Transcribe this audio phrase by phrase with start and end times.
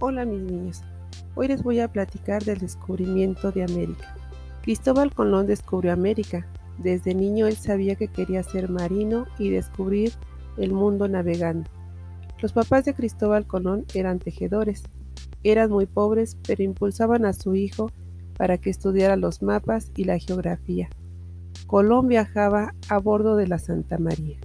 [0.00, 0.82] Hola mis niños,
[1.36, 4.16] hoy les voy a platicar del descubrimiento de América.
[4.62, 6.48] Cristóbal Colón descubrió América.
[6.78, 10.12] Desde niño él sabía que quería ser marino y descubrir
[10.56, 11.70] el mundo navegando.
[12.42, 14.82] Los papás de Cristóbal Colón eran tejedores.
[15.44, 17.88] Eran muy pobres, pero impulsaban a su hijo
[18.36, 20.88] para que estudiara los mapas y la geografía.
[21.68, 24.38] Colón viajaba a bordo de la Santa María.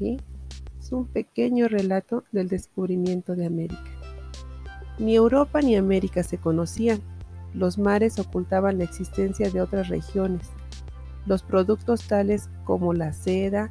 [0.00, 3.90] Es un pequeño relato del descubrimiento de América.
[4.98, 7.00] Ni Europa ni América se conocían.
[7.54, 10.50] Los mares ocultaban la existencia de otras regiones.
[11.24, 13.70] Los productos tales como la seda,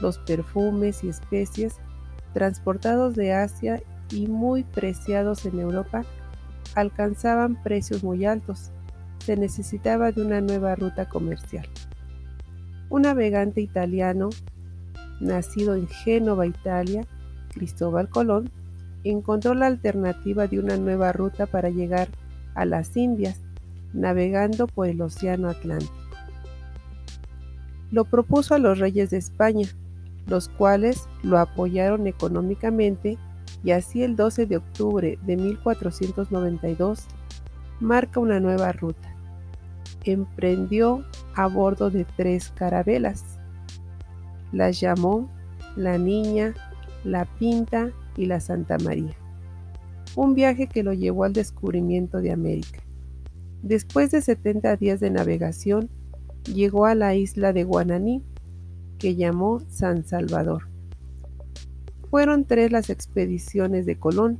[0.00, 1.76] los perfumes y especies,
[2.32, 6.04] transportados de Asia y muy preciados en Europa,
[6.74, 8.70] alcanzaban precios muy altos.
[9.24, 11.68] Se necesitaba de una nueva ruta comercial.
[12.88, 14.30] Un navegante italiano
[15.20, 17.06] nacido en Génova, Italia,
[17.52, 18.50] Cristóbal Colón,
[19.04, 22.08] encontró la alternativa de una nueva ruta para llegar
[22.54, 23.40] a las Indias,
[23.92, 25.94] navegando por el Océano Atlántico.
[27.90, 29.66] Lo propuso a los reyes de España,
[30.26, 33.16] los cuales lo apoyaron económicamente
[33.64, 37.06] y así el 12 de octubre de 1492
[37.80, 39.14] marca una nueva ruta.
[40.04, 43.37] Emprendió a bordo de tres carabelas,
[44.52, 45.30] las llamó
[45.76, 46.54] la Niña,
[47.04, 49.16] la Pinta y la Santa María.
[50.16, 52.80] Un viaje que lo llevó al descubrimiento de América.
[53.62, 55.90] Después de 70 días de navegación,
[56.44, 58.22] llegó a la isla de Guananí,
[58.98, 60.68] que llamó San Salvador.
[62.10, 64.38] Fueron tres las expediciones de Colón,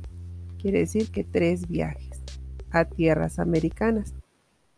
[0.59, 2.21] quiere decir que tres viajes,
[2.71, 4.13] a tierras americanas,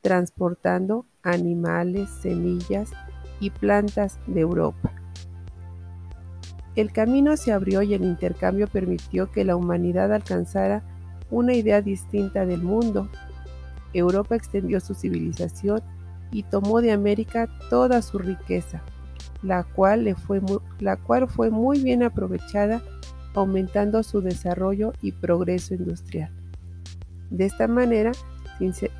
[0.01, 2.91] transportando animales, semillas
[3.39, 4.90] y plantas de Europa.
[6.75, 10.83] El camino se abrió y el intercambio permitió que la humanidad alcanzara
[11.29, 13.09] una idea distinta del mundo.
[13.93, 15.81] Europa extendió su civilización
[16.31, 18.81] y tomó de América toda su riqueza,
[19.43, 22.81] la cual, fue, muy, la cual fue muy bien aprovechada,
[23.33, 26.31] aumentando su desarrollo y progreso industrial.
[27.29, 28.11] De esta manera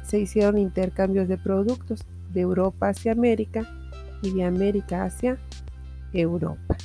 [0.04, 2.02] se hicieron intercambios de productos
[2.34, 3.66] de Europa hacia América
[4.22, 5.38] y de América hacia
[6.14, 6.76] Europa.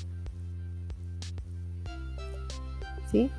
[3.17, 3.31] ¿Sí?